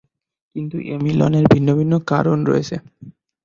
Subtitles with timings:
[0.55, 2.75] কিন্তু এ মিলনের ভিন্ন ভিন্ন কারণ রয়েছে।